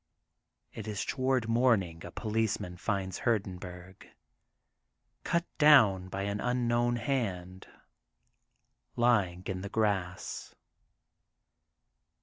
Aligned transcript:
It 0.73 0.87
is 0.87 1.05
toward 1.05 1.47
morning 1.47 2.03
a 2.03 2.09
police 2.09 2.59
man 2.59 2.75
finds 2.75 3.19
Hurdenburg, 3.19 4.07
cut 5.23 5.45
down 5.59 6.09
by 6.09 6.23
an 6.23 6.41
un 6.41 6.67
known 6.67 6.95
Hand, 6.95 7.67
lying 8.95 9.43
in 9.45 9.61
the 9.61 9.69
grass. 9.69 10.55